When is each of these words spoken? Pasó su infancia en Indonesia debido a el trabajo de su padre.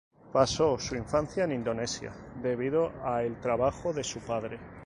Pasó 0.33 0.79
su 0.79 0.95
infancia 0.95 1.43
en 1.43 1.51
Indonesia 1.51 2.11
debido 2.41 2.91
a 3.05 3.21
el 3.21 3.39
trabajo 3.39 3.93
de 3.93 4.03
su 4.03 4.19
padre. 4.19 4.57